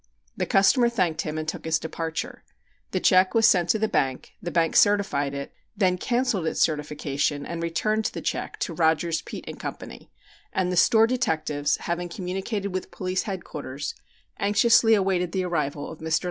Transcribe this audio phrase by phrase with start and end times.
[0.35, 2.43] The customer thanked him and took his departure.
[2.89, 7.45] The check was sent to the bank, the bank certified it, then cancelled its certification
[7.45, 10.09] and returned the check to Rogers, Peet & Company,
[10.51, 13.93] and the store detectives, having communicated with Police Headquarters,
[14.39, 16.01] anxiously awaited the arrival of Mr.
[16.01, 16.19] Lang's messenger.